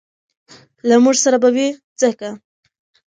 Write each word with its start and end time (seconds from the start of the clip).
له 0.87 0.95
موږ 1.03 1.15
سره 1.23 1.37
به 1.43 1.49
وي 1.55 1.67
ځکه 2.01 2.29